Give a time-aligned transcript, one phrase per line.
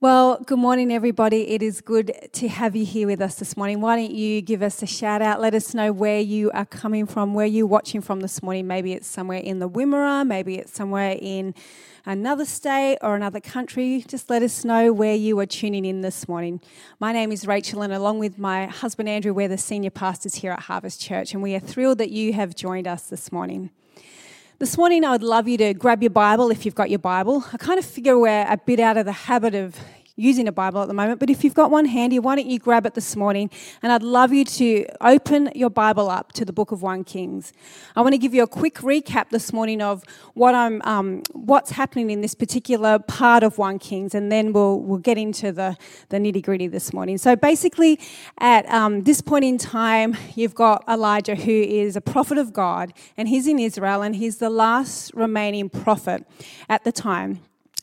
[0.00, 1.48] Well, good morning, everybody.
[1.48, 3.80] It is good to have you here with us this morning.
[3.80, 5.40] Why don't you give us a shout out?
[5.40, 8.68] Let us know where you are coming from, where you're watching from this morning.
[8.68, 11.52] Maybe it's somewhere in the Wimmera, maybe it's somewhere in
[12.06, 14.04] another state or another country.
[14.06, 16.60] Just let us know where you are tuning in this morning.
[17.00, 20.52] My name is Rachel, and along with my husband Andrew, we're the senior pastors here
[20.52, 23.70] at Harvest Church, and we are thrilled that you have joined us this morning.
[24.60, 27.44] This morning, I would love you to grab your Bible if you've got your Bible.
[27.52, 29.76] I kind of figure we're a bit out of the habit of
[30.18, 32.58] using a Bible at the moment, but if you've got one handy, why don't you
[32.58, 33.48] grab it this morning?
[33.82, 37.52] And I'd love you to open your Bible up to the book of 1 Kings.
[37.94, 40.02] I want to give you a quick recap this morning of
[40.34, 44.80] what I'm, um, what's happening in this particular part of 1 Kings, and then we'll,
[44.80, 45.76] we'll get into the,
[46.08, 47.16] the nitty gritty this morning.
[47.16, 48.00] So basically,
[48.38, 52.92] at um, this point in time, you've got Elijah, who is a prophet of God,
[53.16, 56.26] and he's in Israel, and he's the last remaining prophet
[56.68, 57.40] at the time.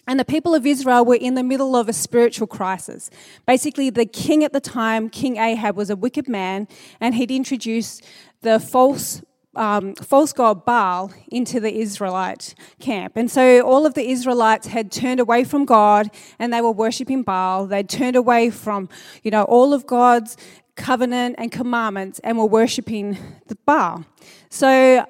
[0.08, 3.10] And the people of Israel were in the middle of a spiritual crisis.
[3.48, 6.68] Basically, the king at the time, King Ahab, was a wicked man,
[7.00, 8.04] and he'd introduced
[8.42, 9.22] the false
[9.56, 13.14] um, false god Baal into the Israelite camp.
[13.16, 16.10] And so all of the Israelites had turned away from God
[16.40, 17.66] and they were worshipping Baal.
[17.66, 18.90] They'd turned away from,
[19.24, 20.36] you know, all of God's
[20.76, 24.04] covenant and commandments and were worshipping the Baal.
[24.50, 25.06] So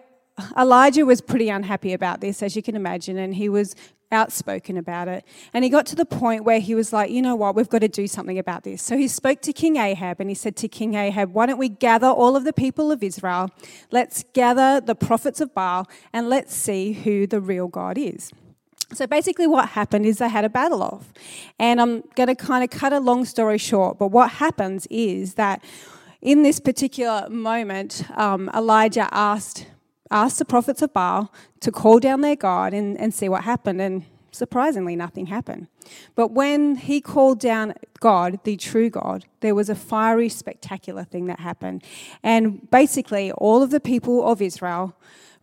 [0.58, 3.76] Elijah was pretty unhappy about this, as you can imagine, and he was
[4.16, 5.24] outspoken about it.
[5.54, 7.82] And he got to the point where he was like, you know what, we've got
[7.82, 8.82] to do something about this.
[8.82, 11.70] So he spoke to King Ahab and he said to King Ahab, why don't we
[11.70, 13.52] gather all of the people of Israel?
[13.92, 18.32] Let's gather the prophets of Baal and let's see who the real God is.
[18.94, 21.12] So basically, what happened is they had a battle off.
[21.60, 25.34] And I'm going to kind of cut a long story short, but what happens is
[25.36, 25.64] that
[26.22, 29.68] in this particular moment, um, Elijah asked
[30.12, 33.82] asked the prophets of Baal to call down their God and, and see what happened.
[33.82, 35.68] And surprisingly, nothing happened.
[36.16, 41.28] But when he called down God, the true God, there was a fiery, spectacular thing
[41.28, 41.84] that happened.
[42.24, 44.96] And basically, all of the people of Israel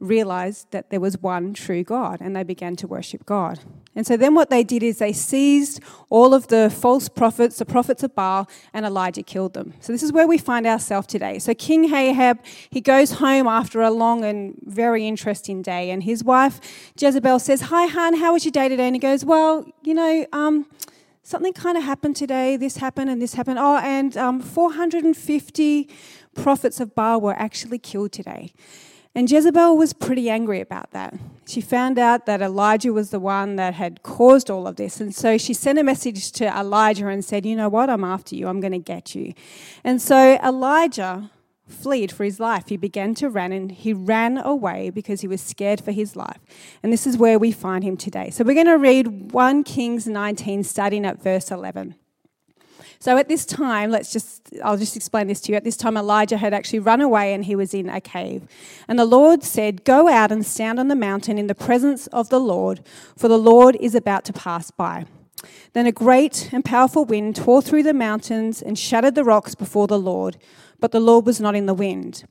[0.03, 3.61] realized that there was one true God and they began to worship God.
[3.95, 5.81] And so then what they did is they seized
[6.11, 9.75] all of the false prophets, the prophets of Baal, and Elijah killed them.
[9.81, 11.39] So this is where we find ourselves today.
[11.39, 12.41] So King Ahab,
[12.71, 16.61] he goes home after a long and very interesting day, and his wife
[16.99, 18.87] Jezebel says, Hi, Han, how was your day today?
[18.87, 20.67] And he goes, Well, you know, um,
[21.23, 22.57] something kind of happened today.
[22.57, 23.59] This happened and this happened.
[23.59, 25.89] Oh, and um, 450
[26.35, 28.53] prophets of Baal were actually killed today.
[29.15, 31.15] And Jezebel was pretty angry about that.
[31.47, 35.01] She found out that Elijah was the one that had caused all of this.
[35.01, 37.91] And so she sent a message to Elijah and said, You know what?
[37.91, 38.49] I'm after you.
[38.49, 39.35] I'm going to get you.
[39.85, 41.31] And so Elijah
[41.67, 42.69] fled for his life.
[42.69, 46.39] He began to run and he ran away because he was scared for his life.
[46.83, 48.31] And this is where we find him today.
[48.31, 51.97] So we're going to read 1 Kings 19, starting at verse 11.
[53.03, 55.57] So at this time, let's just, I'll just explain this to you.
[55.57, 58.47] At this time, Elijah had actually run away and he was in a cave.
[58.87, 62.29] And the Lord said, Go out and stand on the mountain in the presence of
[62.29, 62.87] the Lord,
[63.17, 65.07] for the Lord is about to pass by.
[65.73, 69.89] Then a great and powerful wind tore through the mountains and shattered the rocks before
[69.89, 70.37] the Lord,
[70.79, 72.23] but the Lord was not in the wind.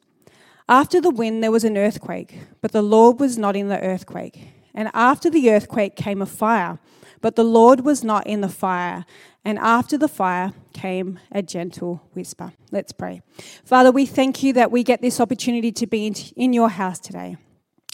[0.69, 4.53] After the wind, there was an earthquake, but the Lord was not in the earthquake.
[4.73, 6.79] And after the earthquake came a fire,
[7.21, 9.05] but the Lord was not in the fire.
[9.43, 12.53] And after the fire came a gentle whisper.
[12.71, 13.21] Let's pray.
[13.65, 17.37] Father, we thank you that we get this opportunity to be in your house today.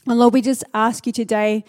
[0.06, 1.64] And Lord, we just ask you today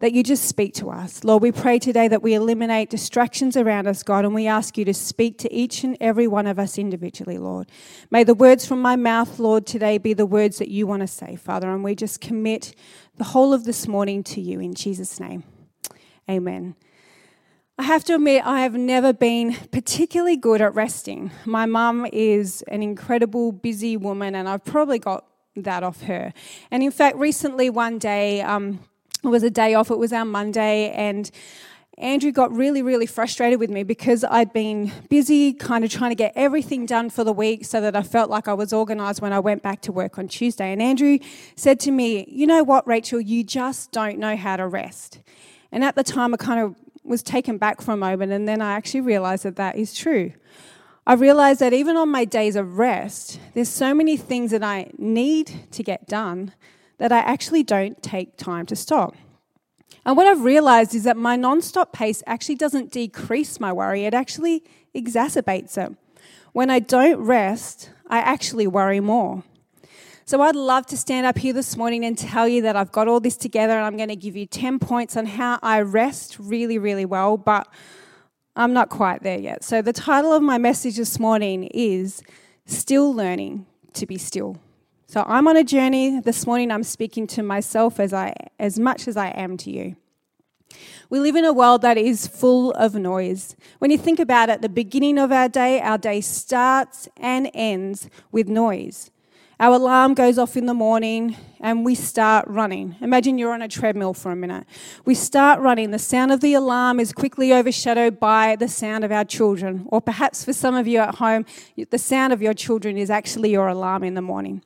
[0.00, 1.24] that you just speak to us.
[1.24, 4.84] Lord, we pray today that we eliminate distractions around us, God, and we ask you
[4.84, 7.70] to speak to each and every one of us individually, Lord.
[8.10, 11.06] May the words from my mouth, Lord, today be the words that you want to
[11.06, 12.74] say, Father, and we just commit
[13.16, 15.44] the whole of this morning to you in Jesus' name.
[16.28, 16.74] Amen.
[17.76, 21.32] I have to admit, I have never been particularly good at resting.
[21.44, 25.26] My mum is an incredible, busy woman, and I've probably got
[25.56, 26.32] that off her.
[26.70, 28.78] And in fact, recently, one day, um,
[29.24, 31.28] it was a day off, it was our Monday, and
[31.98, 36.16] Andrew got really, really frustrated with me because I'd been busy kind of trying to
[36.16, 39.32] get everything done for the week so that I felt like I was organized when
[39.32, 40.72] I went back to work on Tuesday.
[40.72, 41.18] And Andrew
[41.56, 45.18] said to me, You know what, Rachel, you just don't know how to rest.
[45.72, 48.60] And at the time, I kind of was taken back for a moment, and then
[48.60, 50.32] I actually realized that that is true.
[51.06, 54.90] I realized that even on my days of rest, there's so many things that I
[54.96, 56.54] need to get done
[56.98, 59.14] that I actually don't take time to stop.
[60.06, 64.14] And what I've realized is that my non-stop pace actually doesn't decrease my worry, it
[64.14, 64.64] actually
[64.94, 65.94] exacerbates it.
[66.52, 69.42] When I don't rest, I actually worry more.
[70.26, 73.08] So I'd love to stand up here this morning and tell you that I've got
[73.08, 76.38] all this together and I'm going to give you 10 points on how I rest
[76.38, 77.36] really, really well.
[77.36, 77.68] But
[78.56, 79.62] I'm not quite there yet.
[79.62, 82.22] So, the title of my message this morning is
[82.64, 84.56] Still Learning to Be Still.
[85.08, 86.20] So, I'm on a journey.
[86.20, 89.94] This morning, I'm speaking to myself as, I, as much as I am to you.
[91.10, 93.56] We live in a world that is full of noise.
[93.78, 98.08] When you think about it, the beginning of our day, our day starts and ends
[98.32, 99.10] with noise.
[99.60, 102.96] Our alarm goes off in the morning and we start running.
[103.00, 104.66] Imagine you're on a treadmill for a minute.
[105.04, 105.92] We start running.
[105.92, 109.86] The sound of the alarm is quickly overshadowed by the sound of our children.
[109.88, 111.46] Or perhaps for some of you at home,
[111.90, 114.60] the sound of your children is actually your alarm in the morning.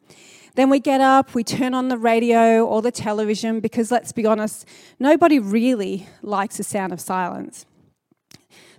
[0.55, 4.25] Then we get up, we turn on the radio or the television because let's be
[4.25, 4.67] honest,
[4.99, 7.67] nobody really likes the sound of silence.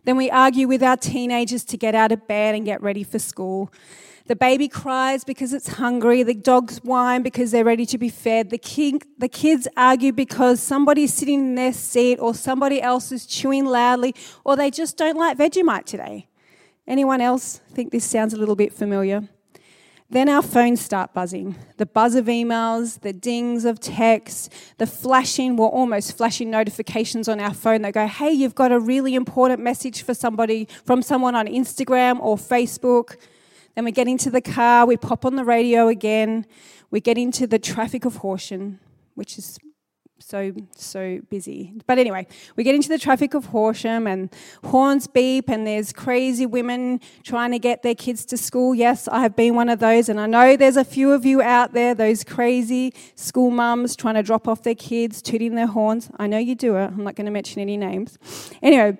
[0.06, 3.20] Then we argue with our teenagers to get out of bed and get ready for
[3.20, 3.72] school.
[4.30, 6.22] The baby cries because it's hungry.
[6.22, 8.52] The dogs whine because they're ready to be fed.
[8.52, 13.66] The, the kids argue because somebody's sitting in their seat or somebody else is chewing
[13.66, 16.28] loudly or they just don't like Vegemite today.
[16.86, 19.28] Anyone else think this sounds a little bit familiar?
[20.12, 21.56] Then our phones start buzzing.
[21.78, 27.40] The buzz of emails, the dings of texts, the flashing, well, almost flashing notifications on
[27.40, 31.34] our phone that go, hey, you've got a really important message for somebody from someone
[31.34, 33.16] on Instagram or Facebook.
[33.80, 36.46] Then we get into the car, we pop on the radio again,
[36.92, 38.82] we get into the traffic of Horsham,
[39.16, 39.58] which is
[40.20, 41.76] so so busy.
[41.88, 42.28] But anyway,
[42.58, 44.36] we get into the traffic of Horsham and
[44.66, 48.76] horns beep and there's crazy women trying to get their kids to school.
[48.76, 51.42] Yes, I have been one of those and I know there's a few of you
[51.42, 56.10] out there, those crazy school mums trying to drop off their kids, tooting their horns.
[56.20, 56.88] I know you do it.
[56.88, 58.18] I'm not going to mention any names.
[58.62, 58.98] Anyway,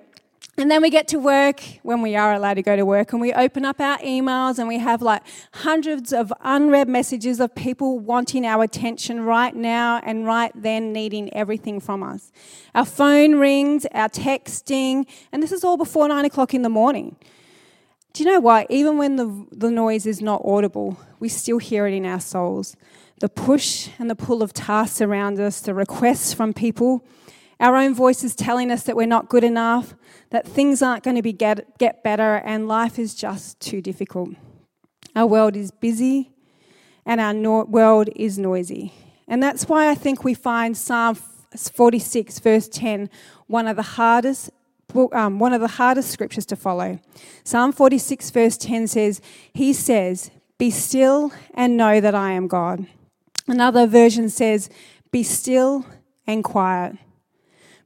[0.56, 3.20] and then we get to work when we are allowed to go to work, and
[3.20, 5.22] we open up our emails, and we have like
[5.54, 11.32] hundreds of unread messages of people wanting our attention right now and right then, needing
[11.32, 12.30] everything from us.
[12.74, 17.16] Our phone rings, our texting, and this is all before nine o'clock in the morning.
[18.12, 18.66] Do you know why?
[18.68, 22.76] Even when the, the noise is not audible, we still hear it in our souls.
[23.20, 27.04] The push and the pull of tasks around us, the requests from people,
[27.60, 29.94] our own voices telling us that we're not good enough,
[30.30, 34.30] that things aren't going to be get, get better, and life is just too difficult.
[35.14, 36.32] Our world is busy
[37.04, 38.94] and our no- world is noisy.
[39.28, 41.14] And that's why I think we find Psalm
[41.56, 43.10] 46, verse 10,
[43.46, 44.50] one of the hardest
[45.12, 46.98] um, one of the hardest scriptures to follow.
[47.44, 49.20] Psalm 46, verse 10 says,
[49.52, 52.86] He says, Be still and know that I am God.
[53.46, 54.68] Another version says,
[55.12, 55.86] Be still
[56.26, 56.96] and quiet.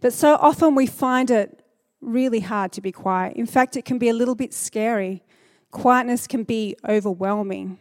[0.05, 1.65] But so often we find it
[2.03, 3.39] really hard to be quiet.
[3.39, 5.23] In fact, it can be a little bit scary.
[5.71, 7.79] Quietness can be overwhelming.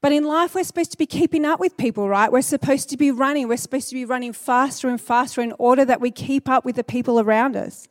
[0.00, 2.32] But in life, we're supposed to be keeping up with people, right?
[2.32, 3.46] We're supposed to be running.
[3.46, 6.74] We're supposed to be running faster and faster in order that we keep up with
[6.74, 7.86] the people around us.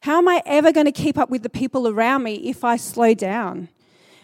[0.00, 2.76] How am I ever going to keep up with the people around me if I
[2.76, 3.68] slow down?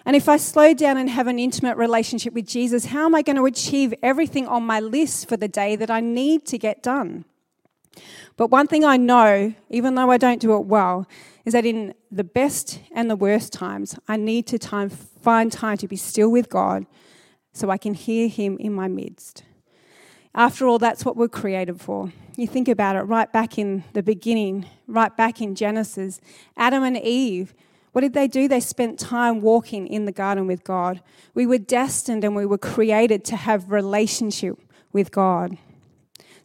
[0.06, 3.20] And if I slow down and have an intimate relationship with Jesus, how am I
[3.20, 6.82] going to achieve everything on my list for the day that I need to get
[6.82, 7.26] done?
[8.37, 11.06] But one thing I know, even though I don't do it well,
[11.44, 15.77] is that in the best and the worst times, I need to time, find time
[15.79, 16.87] to be still with God
[17.53, 19.44] so I can hear Him in my midst.
[20.35, 22.12] After all, that's what we're created for.
[22.37, 26.21] You think about it right back in the beginning, right back in Genesis,
[26.56, 27.53] Adam and Eve.
[27.93, 28.49] What did they do?
[28.49, 31.02] They spent time walking in the garden with God.
[31.35, 34.59] We were destined and we were created to have relationship
[34.93, 35.59] with God.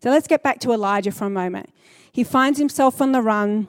[0.02, 1.70] So let's get back to Elijah for a moment.
[2.12, 3.68] He finds himself on the run.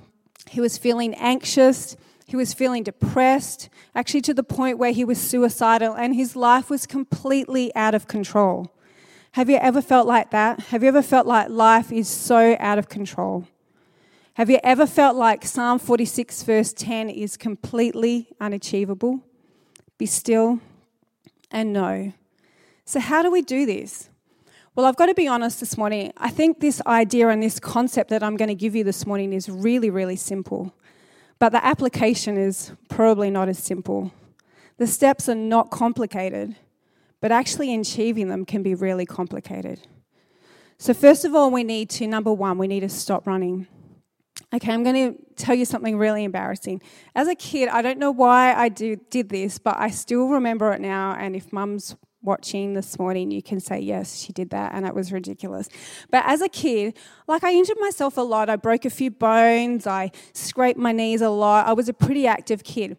[0.48, 1.96] He was feeling anxious.
[2.26, 6.68] He was feeling depressed, actually to the point where he was suicidal, and his life
[6.68, 8.70] was completely out of control.
[9.32, 10.60] Have you ever felt like that?
[10.64, 13.46] Have you ever felt like life is so out of control?
[14.34, 19.20] Have you ever felt like Psalm 46, verse 10 is completely unachievable?
[19.96, 20.60] Be still
[21.50, 22.12] and know.
[22.84, 24.10] So, how do we do this?
[24.78, 26.12] Well, I've got to be honest this morning.
[26.18, 29.32] I think this idea and this concept that I'm going to give you this morning
[29.32, 30.72] is really, really simple.
[31.40, 34.12] But the application is probably not as simple.
[34.76, 36.54] The steps are not complicated,
[37.20, 39.80] but actually achieving them can be really complicated.
[40.78, 43.66] So, first of all, we need to, number one, we need to stop running.
[44.54, 46.82] Okay, I'm going to tell you something really embarrassing.
[47.16, 50.72] As a kid, I don't know why I do, did this, but I still remember
[50.72, 51.16] it now.
[51.18, 54.94] And if mum's watching this morning, you can say, yes, she did that, and it
[54.94, 55.68] was ridiculous.
[56.10, 56.96] But as a kid,
[57.26, 58.50] like I injured myself a lot.
[58.50, 61.66] I broke a few bones, I scraped my knees a lot.
[61.66, 62.96] I was a pretty active kid.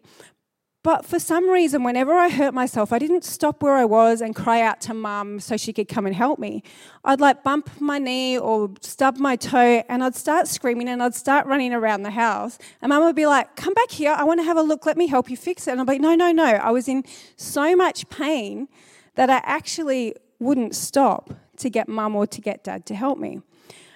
[0.82, 4.34] But for some reason, whenever I hurt myself, I didn't stop where I was and
[4.34, 6.62] cry out to mum so she could come and help me.
[7.04, 11.14] I'd like bump my knee or stub my toe and I'd start screaming and I'd
[11.14, 12.56] start running around the house.
[12.80, 14.96] And mum would be like, Come back here, I want to have a look, let
[14.96, 15.72] me help you fix it.
[15.72, 16.46] And I'd be like, No, no, no.
[16.46, 17.04] I was in
[17.36, 18.66] so much pain
[19.14, 23.40] that I actually wouldn't stop to get mum or to get dad to help me.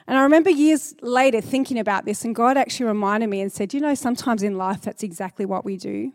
[0.06, 3.72] And I remember years later thinking about this, and God actually reminded me and said,
[3.72, 6.12] You know, sometimes in life that's exactly what we do.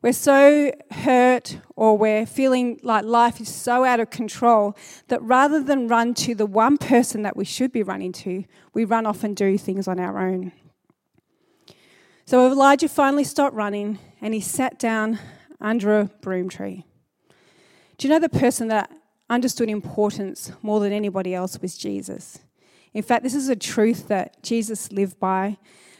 [0.00, 4.76] We're so hurt or we're feeling like life is so out of control
[5.08, 8.84] that rather than run to the one person that we should be running to, we
[8.84, 10.52] run off and do things on our own.
[12.24, 15.18] So Elijah finally stopped running and he sat down
[15.60, 16.87] under a broom tree.
[17.98, 18.92] Do you know the person that
[19.28, 22.38] understood importance more than anybody else was Jesus?
[22.94, 25.58] In fact, this is a truth that Jesus lived by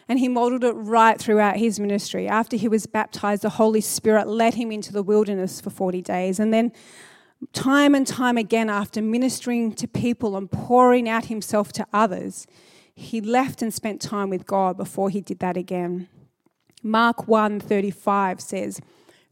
[0.09, 2.29] and he modeled it right throughout his ministry.
[2.29, 6.39] After he was baptized, the Holy Spirit led him into the wilderness for 40 days.
[6.39, 6.73] And then,
[7.53, 12.47] time and time again, after ministering to people and pouring out himself to others,
[12.95, 16.09] he left and spent time with God before he did that again.
[16.83, 18.81] Mark 1:35 says,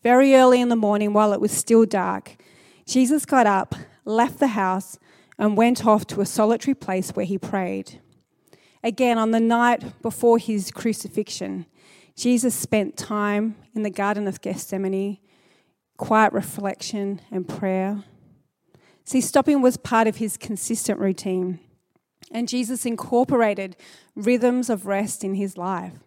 [0.02, 2.36] "Very early in the morning while it was still dark,
[2.86, 3.74] Jesus got up,
[4.04, 4.98] left the house,
[5.38, 8.00] and went off to a solitary place where he prayed."
[8.82, 11.66] Again, on the night before his crucifixion,
[12.14, 15.18] Jesus spent time in the Garden of Gethsemane,
[15.96, 18.04] quiet reflection and prayer.
[19.04, 21.60] See, stopping was part of his consistent routine.
[22.30, 23.76] And Jesus incorporated
[24.14, 26.05] rhythms of rest in his life.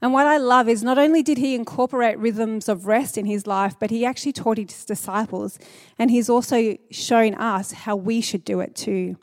[0.00, 3.46] And what I love is not only did he incorporate rhythms of rest in his
[3.46, 5.58] life, but he actually taught his disciples.
[5.98, 9.16] And he's also shown us how we should do it too.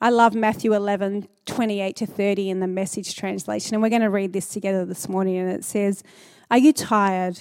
[0.00, 3.74] I love Matthew 11, 28 to 30 in the message translation.
[3.74, 5.36] And we're going to read this together this morning.
[5.36, 6.02] And it says,
[6.50, 7.40] Are you tired,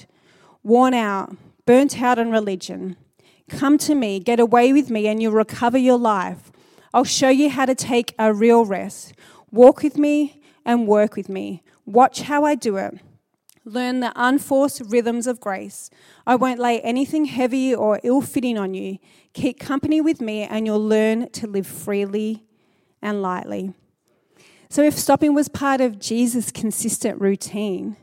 [0.64, 2.98] worn out, burnt out on religion?
[3.50, 6.52] Come to me, get away with me, and you'll recover your life.
[6.94, 9.14] I'll show you how to take a real rest.
[9.52, 11.62] Walk with me and work with me.
[11.86, 13.00] Watch how I do it.
[13.64, 15.90] Learn the unforced rhythms of grace.
[16.28, 19.00] I won't lay anything heavy or ill fitting on you.
[19.34, 22.44] Keep company with me, and you'll learn to live freely
[23.02, 23.74] and lightly.
[24.70, 27.98] So, if stopping was part of Jesus' consistent routine,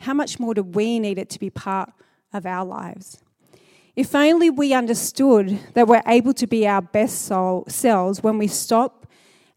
[0.00, 1.90] how much more do we need it to be part
[2.32, 3.22] of our lives?
[3.94, 8.48] If only we understood that we're able to be our best soul, selves when we
[8.48, 9.06] stop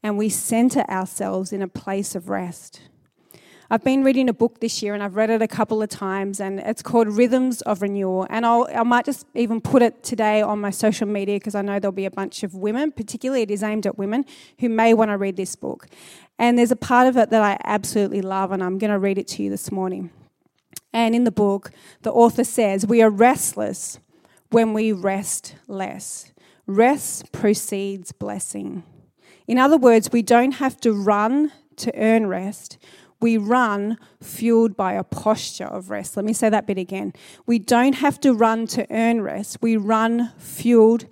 [0.02, 2.82] and we center ourselves in a place of rest.
[3.72, 6.40] I've been reading a book this year and I've read it a couple of times
[6.40, 8.26] and it's called Rhythms of Renewal.
[8.28, 11.62] And I'll, I might just even put it today on my social media because I
[11.62, 14.26] know there'll be a bunch of women, particularly it is aimed at women,
[14.60, 15.86] who may want to read this book.
[16.40, 19.20] And there's a part of it that I absolutely love and I'm going to read
[19.20, 20.10] it to you this morning.
[20.92, 21.70] And in the book,
[22.02, 24.00] the author says, We are restless
[24.50, 26.32] when we rest less.
[26.66, 28.82] Rest precedes blessing.
[29.48, 32.80] In other words, we don't have to run to earn rest.
[33.22, 36.16] We run fueled by a posture of rest.
[36.16, 37.14] Let me say that bit again.
[37.46, 39.58] We don't have to run to earn rest.
[39.62, 41.06] We run fueled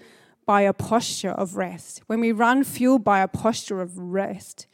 [0.45, 2.01] by a posture of rest.
[2.07, 4.67] When we run fueled by a posture of rest,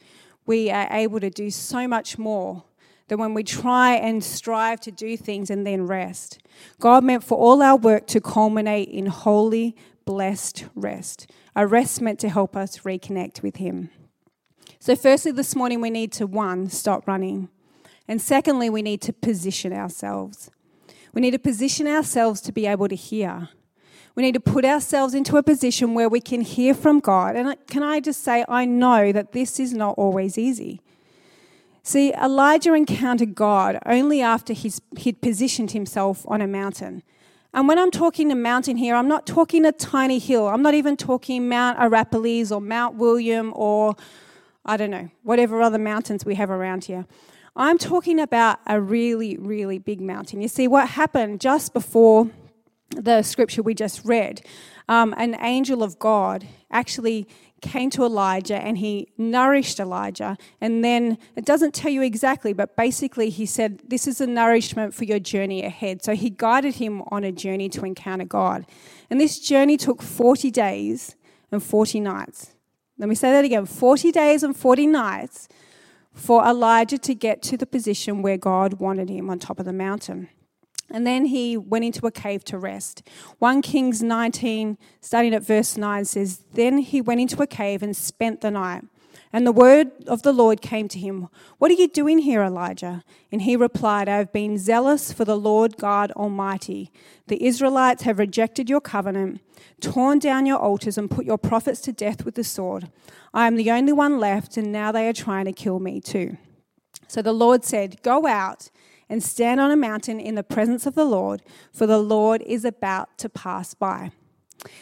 [0.46, 2.64] we are able to do so much more
[3.08, 6.38] than when we try and strive to do things and then rest.
[6.78, 12.18] God meant for all our work to culminate in holy, blessed rest, a rest meant
[12.20, 13.90] to help us reconnect with Him.
[14.84, 17.48] So, firstly, this morning we need to one, stop running.
[18.06, 20.50] And secondly, we need to position ourselves.
[21.14, 23.48] We need to position ourselves to be able to hear.
[24.14, 27.34] We need to put ourselves into a position where we can hear from God.
[27.34, 30.82] And can I just say, I know that this is not always easy.
[31.82, 37.02] See, Elijah encountered God only after he's, he'd positioned himself on a mountain.
[37.54, 40.46] And when I'm talking a mountain here, I'm not talking a tiny hill.
[40.46, 43.96] I'm not even talking Mount Arapiles or Mount William or
[44.64, 47.06] I don't know, whatever other mountains we have around here.
[47.56, 50.40] I'm talking about a really, really big mountain.
[50.40, 52.30] You see, what happened just before
[52.90, 54.44] the scripture we just read,
[54.88, 57.28] um, an angel of God actually
[57.60, 60.36] came to Elijah and he nourished Elijah.
[60.60, 64.94] And then it doesn't tell you exactly, but basically he said, This is a nourishment
[64.94, 66.02] for your journey ahead.
[66.02, 68.66] So he guided him on a journey to encounter God.
[69.10, 71.16] And this journey took 40 days
[71.50, 72.53] and 40 nights.
[72.98, 75.48] Let me say that again 40 days and 40 nights
[76.12, 79.72] for Elijah to get to the position where God wanted him on top of the
[79.72, 80.28] mountain.
[80.90, 83.02] And then he went into a cave to rest.
[83.38, 87.96] 1 Kings 19, starting at verse 9, says, Then he went into a cave and
[87.96, 88.84] spent the night.
[89.34, 93.02] And the word of the Lord came to him What are you doing here, Elijah?
[93.32, 96.92] And he replied, I have been zealous for the Lord God Almighty.
[97.26, 99.40] The Israelites have rejected your covenant,
[99.80, 102.92] torn down your altars, and put your prophets to death with the sword.
[103.34, 106.36] I am the only one left, and now they are trying to kill me too.
[107.08, 108.70] So the Lord said, Go out
[109.08, 112.64] and stand on a mountain in the presence of the Lord, for the Lord is
[112.64, 114.12] about to pass by.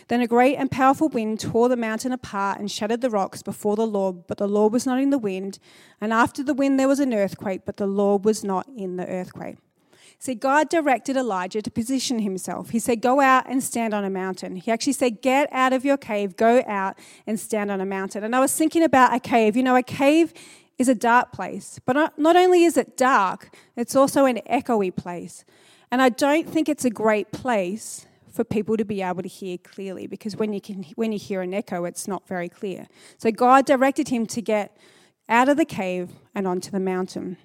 [0.09, 3.77] Then a great and powerful wind tore the mountain apart and shattered the rocks before
[3.77, 5.59] the Lord, but the Lord was not in the wind.
[6.01, 9.07] And after the wind, there was an earthquake, but the Lord was not in the
[9.07, 9.57] earthquake.
[10.19, 12.71] See, God directed Elijah to position himself.
[12.71, 14.55] He said, Go out and stand on a mountain.
[14.55, 18.23] He actually said, Get out of your cave, go out and stand on a mountain.
[18.23, 19.57] And I was thinking about a cave.
[19.57, 20.33] You know, a cave
[20.79, 25.45] is a dark place, but not only is it dark, it's also an echoey place.
[25.91, 29.59] And I don't think it's a great place for people to be able to hear
[29.59, 32.87] clearly because when you can when you hear an echo it's not very clear.
[33.19, 34.77] So god directed him to get
[35.29, 37.37] out of the cave and onto the mountain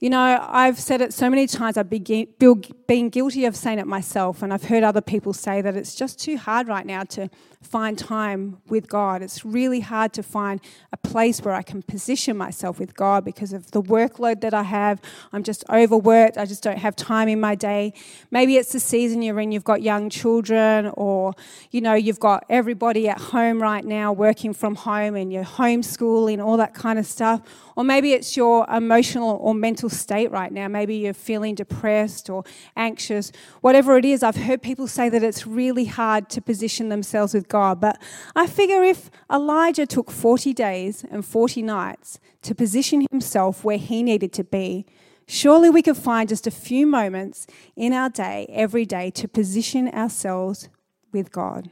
[0.00, 4.42] you know, I've said it so many times, I've been guilty of saying it myself,
[4.42, 7.28] and I've heard other people say that it's just too hard right now to
[7.60, 9.20] find time with God.
[9.20, 10.60] It's really hard to find
[10.92, 14.62] a place where I can position myself with God because of the workload that I
[14.62, 15.00] have.
[15.32, 17.92] I'm just overworked, I just don't have time in my day.
[18.30, 21.34] Maybe it's the season you're in, you've got young children, or,
[21.72, 26.44] you know, you've got everybody at home right now working from home and you're homeschooling,
[26.44, 27.42] all that kind of stuff.
[27.74, 30.68] Or maybe it's your emotional or mental state right now.
[30.68, 32.44] Maybe you're feeling depressed or
[32.76, 33.32] anxious.
[33.60, 37.48] Whatever it is, I've heard people say that it's really hard to position themselves with
[37.48, 37.80] God.
[37.80, 38.00] But
[38.34, 44.02] I figure if Elijah took 40 days and 40 nights to position himself where he
[44.02, 44.86] needed to be,
[45.26, 47.46] surely we could find just a few moments
[47.76, 50.68] in our day, every day, to position ourselves
[51.12, 51.70] with God.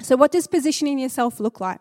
[0.00, 1.80] So, what does positioning yourself look like?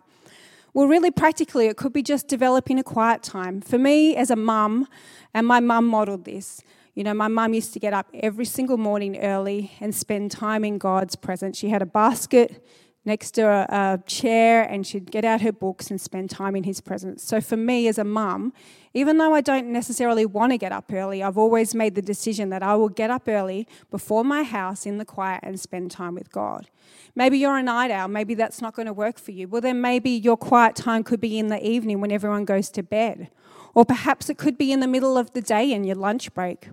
[0.73, 3.59] Well, really practically, it could be just developing a quiet time.
[3.59, 4.87] For me, as a mum,
[5.33, 6.61] and my mum modelled this.
[6.93, 10.63] You know, my mum used to get up every single morning early and spend time
[10.63, 11.57] in God's presence.
[11.57, 12.65] She had a basket
[13.03, 16.63] next to a, a, chair and she'd get out her books and spend time in
[16.63, 17.24] his presence.
[17.24, 18.53] So for me as a mum,
[18.93, 22.50] even though I don't necessarily want to get up early, I've always made the decision
[22.50, 26.13] that I will get up early before my house in the quiet and spend time
[26.13, 26.70] with God.
[27.16, 29.48] Maybe you're a night owl, maybe that's not going to work for you.
[29.48, 32.83] Well, then maybe your quiet time could be in the evening when everyone goes to
[32.83, 33.29] bed.
[33.74, 36.70] Or perhaps it could be in the middle of the day in your lunch break.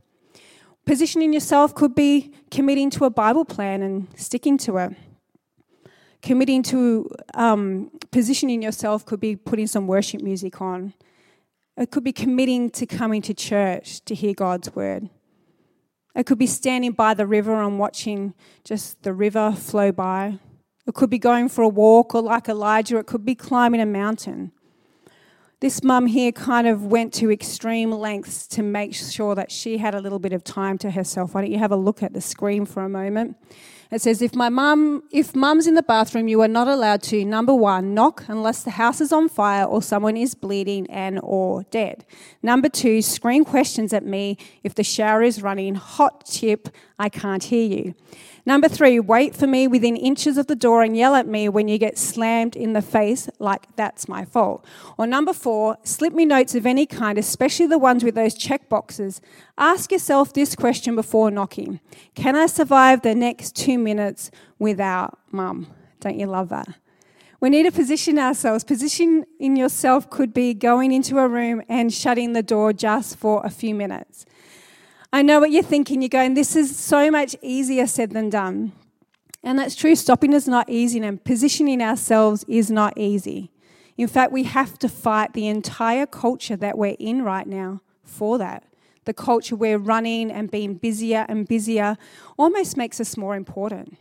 [0.84, 4.92] Positioning yourself could be committing to a Bible plan and sticking to it.
[6.22, 10.94] Committing to um, positioning yourself could be putting some worship music on.
[11.76, 15.10] It could be committing to coming to church to hear God's word.
[16.16, 20.40] It could be standing by the river and watching just the river flow by.
[20.88, 23.86] It could be going for a walk, or like Elijah, it could be climbing a
[23.86, 24.50] mountain.
[25.60, 29.94] This mum here kind of went to extreme lengths to make sure that she had
[29.94, 31.34] a little bit of time to herself.
[31.34, 33.36] Why don't you have a look at the screen for a moment?
[33.90, 37.24] It says, if my mum, if mum's in the bathroom, you are not allowed to,
[37.24, 41.62] number one, knock unless the house is on fire or someone is bleeding and or
[41.70, 42.04] dead.
[42.42, 45.74] Number two, scream questions at me if the shower is running.
[45.74, 47.94] Hot tip, I can't hear you.
[48.44, 51.68] Number three, wait for me within inches of the door and yell at me when
[51.68, 54.64] you get slammed in the face like that's my fault.
[54.96, 58.68] Or number four, slip me notes of any kind, especially the ones with those check
[58.70, 59.20] boxes.
[59.60, 61.80] Ask yourself this question before knocking
[62.14, 65.66] Can I survive the next two minutes without mum?
[65.98, 66.68] Don't you love that?
[67.40, 68.62] We need to position ourselves.
[68.62, 73.44] Position in yourself could be going into a room and shutting the door just for
[73.44, 74.26] a few minutes.
[75.12, 76.02] I know what you're thinking.
[76.02, 78.72] You're going, this is so much easier said than done.
[79.42, 79.96] And that's true.
[79.96, 83.50] Stopping is not easy, and positioning ourselves is not easy.
[83.96, 88.38] In fact, we have to fight the entire culture that we're in right now for
[88.38, 88.67] that.
[89.08, 91.96] The culture we're running and being busier and busier
[92.36, 93.96] almost makes us more important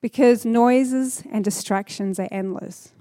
[0.00, 2.92] because noises and distractions are endless.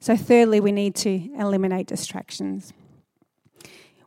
[0.00, 2.72] So, thirdly, we need to eliminate distractions.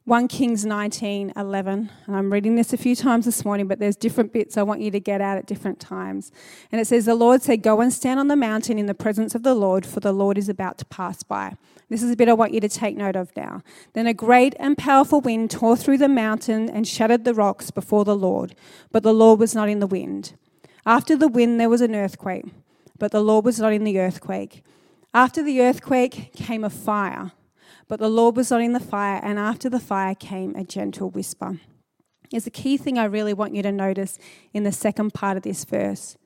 [0.06, 1.90] 1 Kings 19 11.
[2.08, 4.82] And I'm reading this a few times this morning, but there's different bits I want
[4.82, 6.30] you to get out at different times.
[6.74, 9.34] And it says, The Lord said, Go and stand on the mountain in the presence
[9.34, 11.56] of the Lord, for the Lord is about to pass by.
[11.88, 13.62] This is a bit I want you to take note of now.
[13.94, 18.04] Then a great and powerful wind tore through the mountain and shattered the rocks before
[18.04, 18.56] the Lord,
[18.92, 20.34] but the Lord was not in the wind.
[20.86, 22.48] After the wind, there was an earthquake,
[23.00, 24.66] but the Lord was not in the earthquake.
[25.14, 27.32] After the earthquake came a fire
[27.94, 31.12] but the Lord was not in the fire, and after the fire came a gentle
[31.12, 31.60] whisper.
[32.32, 34.18] Is a key thing I really want you to notice
[34.52, 36.18] in the second part of this verse.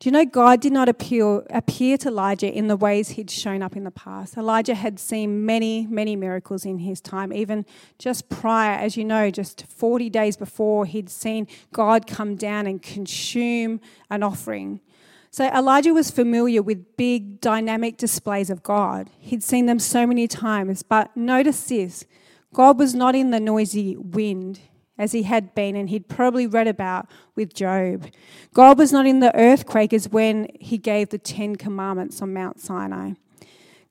[0.00, 3.62] Do you know God did not appear, appear to Elijah in the ways he'd shown
[3.62, 4.36] up in the past?
[4.36, 7.64] Elijah had seen many, many miracles in his time, even
[8.00, 12.82] just prior, as you know, just 40 days before, he'd seen God come down and
[12.82, 13.80] consume
[14.10, 14.80] an offering.
[15.30, 19.10] So Elijah was familiar with big, dynamic displays of God.
[19.18, 20.82] He'd seen them so many times.
[20.82, 22.04] But notice this
[22.52, 24.60] God was not in the noisy wind,
[24.98, 28.06] as he had been and he'd probably read about with Job.
[28.52, 32.60] God was not in the earthquake as when he gave the Ten Commandments on Mount
[32.60, 33.12] Sinai.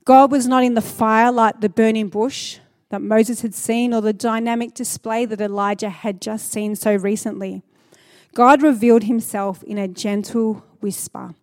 [0.03, 4.01] God was not in the fire like the burning bush that Moses had seen or
[4.01, 7.63] the dynamic display that Elijah had just seen so recently.
[8.37, 11.33] God revealed himself in a gentle whisper,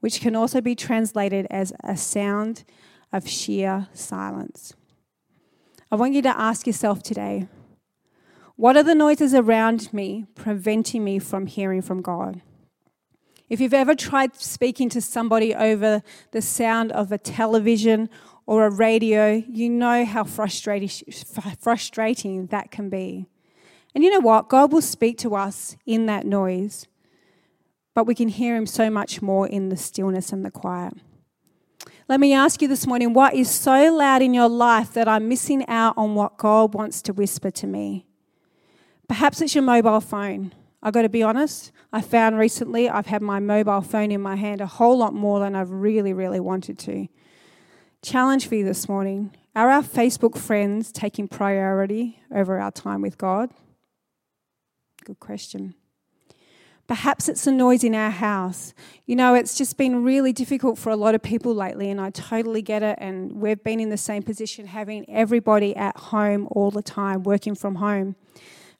[0.00, 2.64] which can also be translated as a sound
[3.12, 4.72] of sheer silence.
[5.90, 7.48] I want you to ask yourself today
[8.56, 12.40] what are the noises around me preventing me from hearing from God?
[13.50, 18.08] If you've ever tried speaking to somebody over the sound of a television
[18.46, 20.86] or a radio, you know how frustrating,
[22.46, 23.26] that can be.
[23.94, 24.48] And you know what?
[24.48, 26.86] God will speak to us in that noise,
[27.94, 30.94] but we can hear Him so much more in the stillness and the quiet.
[32.08, 35.28] Let me ask you this morning what is so loud in your life that I'm
[35.28, 38.06] missing out on what God wants to whisper to me?
[39.08, 40.52] Perhaps it's your mobile phone.
[40.82, 44.34] I've got to be honest, I found recently I've had my mobile phone in my
[44.34, 47.06] hand a whole lot more than I've really, really wanted to.
[48.02, 53.16] Challenge for you this morning are our Facebook friends taking priority over our time with
[53.16, 53.50] God?
[55.04, 55.74] Good question.
[56.86, 58.74] Perhaps it's the noise in our house.
[59.06, 62.10] You know, it's just been really difficult for a lot of people lately, and I
[62.10, 62.98] totally get it.
[63.00, 67.54] And we've been in the same position, having everybody at home all the time, working
[67.54, 68.14] from home.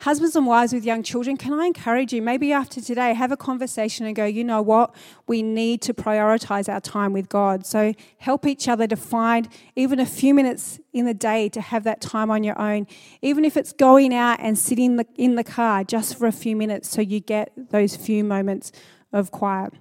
[0.02, 3.36] Husbands and wives with young children, can I encourage you, maybe after today, have a
[3.36, 4.92] conversation and go, you know what?
[5.28, 7.64] We need to prioritize our time with God.
[7.64, 11.84] So help each other to find even a few minutes in the day to have
[11.84, 12.88] that time on your own,
[13.20, 16.32] even if it's going out and sitting in the, in the car just for a
[16.32, 18.72] few minutes so you get those few moments
[19.12, 19.72] of quiet.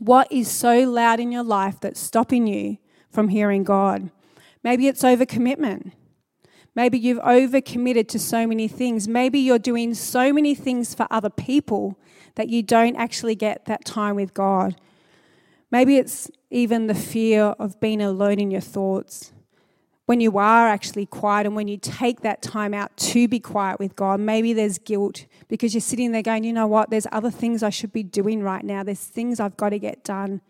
[0.00, 2.78] What is so loud in your life that's stopping you
[3.12, 4.10] from hearing God?
[4.64, 5.92] Maybe it's overcommitment.
[6.74, 9.06] Maybe you've overcommitted to so many things.
[9.06, 11.98] Maybe you're doing so many things for other people
[12.36, 14.76] that you don't actually get that time with God.
[15.70, 19.32] Maybe it's even the fear of being alone in your thoughts.
[20.06, 23.78] When you are actually quiet and when you take that time out to be quiet
[23.78, 27.30] with God, maybe there's guilt because you're sitting there going, you know what, there's other
[27.30, 28.82] things I should be doing right now.
[28.82, 30.40] There's things I've got to get done.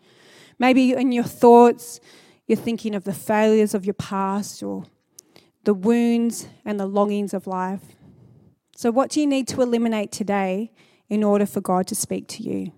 [0.59, 2.01] Maybe in your thoughts,
[2.47, 4.85] you're thinking of the failures of your past or
[5.65, 7.97] the wounds and the longings of life.
[8.77, 10.73] So, what do you need to eliminate today
[11.09, 12.73] in order for God to speak to you?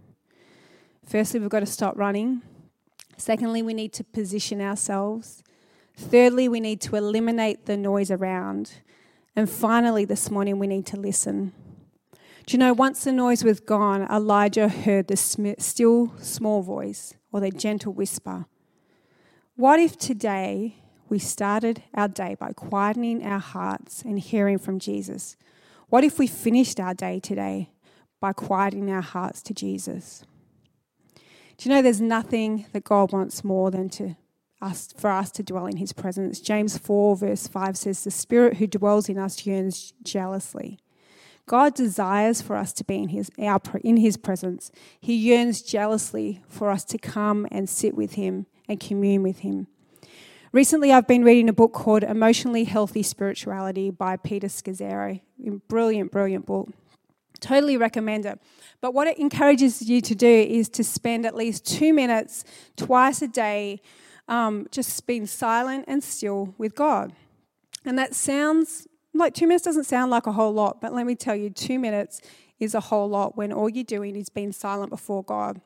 [1.06, 2.42] Firstly, we've got to stop running.
[3.16, 5.42] Secondly, we need to position ourselves.
[5.96, 8.72] Thirdly, we need to eliminate the noise around.
[9.36, 11.52] And finally, this morning, we need to listen.
[12.46, 17.40] Do you know, once the noise was gone, Elijah heard the still small voice or
[17.40, 18.46] the gentle whisper.
[19.56, 20.76] What if today
[21.08, 25.36] we started our day by quietening our hearts and hearing from Jesus?
[25.88, 27.70] What if we finished our day today
[28.20, 30.24] by quieting our hearts to Jesus?
[31.56, 34.16] Do you know there's nothing that God wants more than to
[34.60, 36.40] us for us to dwell in his presence?
[36.40, 40.78] James 4 verse 5 says the spirit who dwells in us yearns jealously.
[41.46, 44.72] God desires for us to be in his, our, in his presence.
[44.98, 49.66] He yearns jealously for us to come and sit with him and commune with him.
[50.54, 55.20] Recently, I've been reading a book called Emotionally Healthy Spirituality by Peter Scazzero.
[55.66, 56.68] Brilliant, brilliant book.
[57.40, 58.40] Totally recommend it.
[58.80, 62.44] But what it encourages you to do is to spend at least two minutes
[62.76, 63.80] twice a day
[64.28, 67.12] um, just being silent and still with God.
[67.84, 71.16] And that sounds like two minutes doesn't sound like a whole lot, but let me
[71.16, 72.20] tell you, two minutes
[72.60, 75.60] is a whole lot when all you're doing is being silent before God.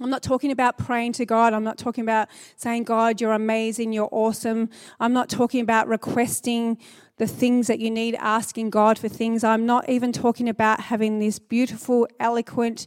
[0.00, 1.52] I'm not talking about praying to God.
[1.52, 4.70] I'm not talking about saying, God, you're amazing, you're awesome.
[4.98, 6.78] I'm not talking about requesting
[7.18, 9.44] the things that you need, asking God for things.
[9.44, 12.86] I'm not even talking about having these beautiful, eloquent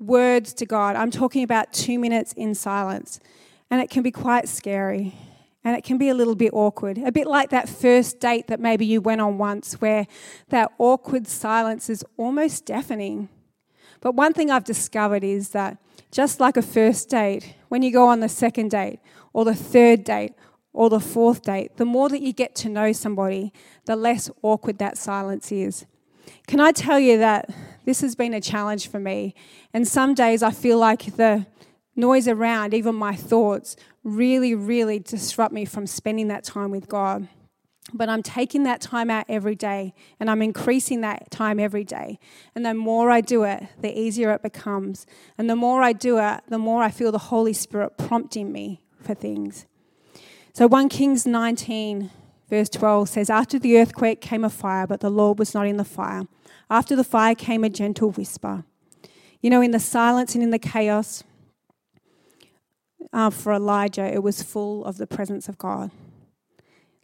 [0.00, 0.96] words to God.
[0.96, 3.20] I'm talking about two minutes in silence.
[3.70, 5.14] And it can be quite scary.
[5.62, 6.98] And it can be a little bit awkward.
[6.98, 10.08] A bit like that first date that maybe you went on once, where
[10.48, 13.28] that awkward silence is almost deafening.
[14.00, 15.78] But one thing I've discovered is that
[16.12, 19.00] just like a first date, when you go on the second date,
[19.32, 20.34] or the third date,
[20.74, 23.52] or the fourth date, the more that you get to know somebody,
[23.86, 25.86] the less awkward that silence is.
[26.46, 27.50] Can I tell you that
[27.84, 29.34] this has been a challenge for me?
[29.72, 31.46] And some days I feel like the
[31.96, 37.28] noise around, even my thoughts, really, really disrupt me from spending that time with God.
[37.92, 42.18] But I'm taking that time out every day and I'm increasing that time every day.
[42.54, 45.06] And the more I do it, the easier it becomes.
[45.36, 48.82] And the more I do it, the more I feel the Holy Spirit prompting me
[49.00, 49.66] for things.
[50.54, 52.10] So 1 Kings 19,
[52.48, 55.76] verse 12 says, After the earthquake came a fire, but the Lord was not in
[55.76, 56.24] the fire.
[56.70, 58.64] After the fire came a gentle whisper.
[59.40, 61.24] You know, in the silence and in the chaos,
[63.12, 65.90] uh, for Elijah, it was full of the presence of God.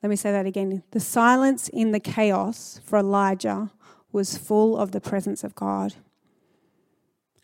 [0.02, 0.82] Let me say that again.
[0.92, 3.70] The silence in the chaos for Elijah
[4.12, 5.94] was full of the presence of God.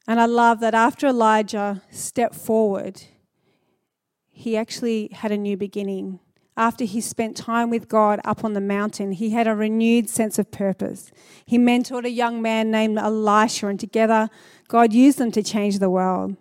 [0.07, 3.03] And I love that after Elijah stepped forward,
[4.29, 6.21] he actually had a new beginning.
[6.57, 10.39] After he spent time with God up on the mountain, he had a renewed sense
[10.39, 11.11] of purpose.
[11.45, 14.29] He mentored a young man named Elisha, and together,
[14.69, 16.37] God used them to change the world.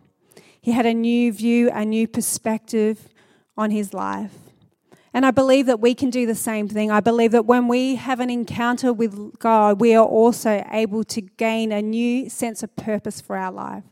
[0.62, 3.10] He had a new view, a new perspective
[3.58, 4.43] on his life.
[5.14, 6.90] And I believe that we can do the same thing.
[6.90, 11.22] I believe that when we have an encounter with God, we are also able to
[11.22, 13.84] gain a new sense of purpose for our life.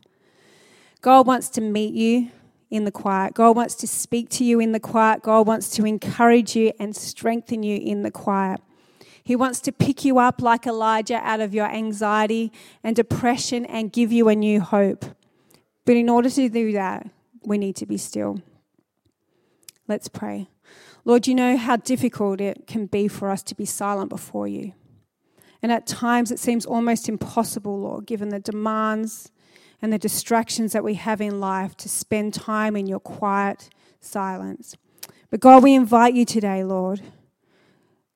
[1.00, 2.30] God wants to meet you
[2.70, 3.34] in the quiet.
[3.34, 5.22] God wants to speak to you in the quiet.
[5.22, 8.60] God wants to encourage you and strengthen you in the quiet.
[9.22, 12.50] He wants to pick you up like Elijah out of your anxiety
[12.82, 15.04] and depression and give you a new hope.
[15.84, 17.08] But in order to do that,
[17.44, 18.40] we need to be still.
[19.86, 20.48] Let's pray.
[21.04, 24.72] Lord, you know how difficult it can be for us to be silent before you.
[25.62, 29.30] And at times it seems almost impossible, Lord, given the demands
[29.80, 33.68] and the distractions that we have in life, to spend time in your quiet
[34.00, 34.76] silence.
[35.28, 37.02] But God, we invite you today, Lord,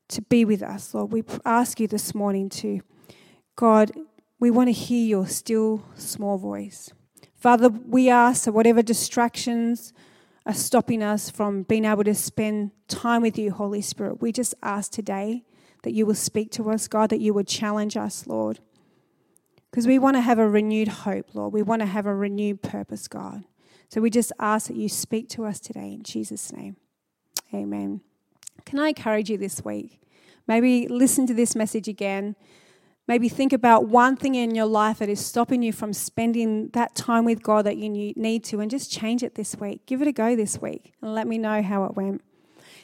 [0.09, 1.11] to be with us, Lord.
[1.11, 2.83] We ask you this morning to,
[3.57, 3.90] God,
[4.38, 6.90] we want to hear your still small voice.
[7.35, 9.92] Father, we ask that whatever distractions,
[10.47, 14.23] are stopping us from being able to spend time with you, Holy Spirit.
[14.23, 15.45] We just ask today
[15.83, 18.61] that you will speak to us, God, that you would challenge us, Lord.
[19.71, 21.53] Because we want to have a renewed hope, Lord.
[21.53, 23.45] We want to have a renewed purpose, God.
[23.89, 26.77] So we just ask that you speak to us today in Jesus' name.
[27.53, 28.01] Amen.
[28.65, 30.01] Can I encourage you this week?
[30.47, 32.37] Maybe listen to this message again
[33.09, 36.95] Maybe think about one thing in your life that is stopping you from spending that
[36.97, 39.87] time with God that you need to and just change it this week.
[39.87, 42.23] Give it a go this week and let me know how it went.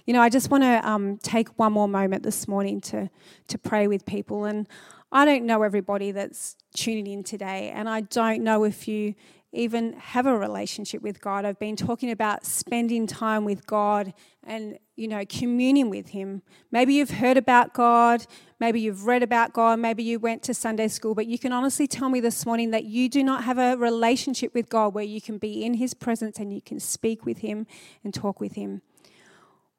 [0.07, 3.11] You know, I just want to um, take one more moment this morning to,
[3.49, 4.45] to pray with people.
[4.45, 4.69] And
[5.11, 9.15] I don't know everybody that's tuning in today, and I don't know if you
[9.53, 11.45] even have a relationship with God.
[11.45, 16.43] I've been talking about spending time with God and, you know, communing with Him.
[16.71, 18.27] Maybe you've heard about God,
[18.61, 21.87] maybe you've read about God, maybe you went to Sunday school, but you can honestly
[21.87, 25.21] tell me this morning that you do not have a relationship with God where you
[25.21, 27.67] can be in His presence and you can speak with Him
[28.05, 28.83] and talk with Him.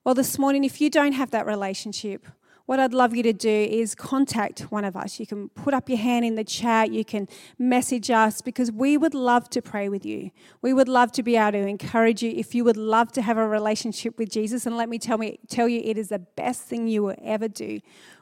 [0.04, 2.28] Well, this morning, if you don't have that relationship,
[2.66, 5.20] what I'd love you to do is contact one of us.
[5.20, 7.28] You can put up your hand in the chat, you can
[7.60, 10.32] message us because we would love to pray with you.
[10.62, 13.38] We would love to be able to encourage you if you would love to have
[13.38, 14.66] a relationship with Jesus.
[14.66, 17.50] And let me tell me tell you it is the best thing you will ever
[17.50, 17.82] do.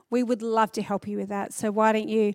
[0.10, 1.54] We would love to help you with that.
[1.54, 2.34] So why don't you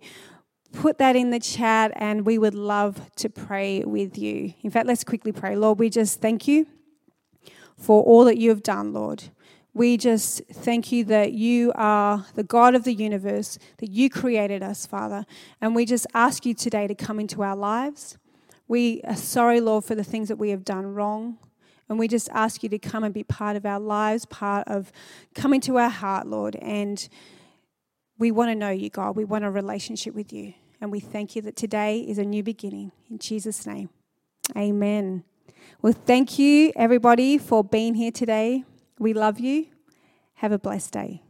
[0.72, 4.54] put that in the chat and we would love to pray with you.
[4.62, 5.56] In fact, let's quickly pray.
[5.56, 6.66] Lord, we just thank you
[7.76, 9.24] for all that you have done, Lord.
[9.76, 14.62] We just thank you that you are the God of the universe, that you created
[14.62, 15.26] us, Father.
[15.60, 18.16] And we just ask you today to come into our lives.
[18.68, 21.36] We are sorry, Lord, for the things that we have done wrong.
[21.90, 24.90] And we just ask you to come and be part of our lives, part of
[25.34, 26.56] coming to our heart, Lord.
[26.56, 27.06] And
[28.18, 29.14] we want to know you, God.
[29.14, 30.54] We want a relationship with you.
[30.80, 32.92] And we thank you that today is a new beginning.
[33.10, 33.90] In Jesus' name,
[34.56, 35.24] amen.
[35.82, 38.64] Well, thank you, everybody, for being here today.
[38.98, 39.66] We love you.
[40.36, 41.22] Have a blessed day.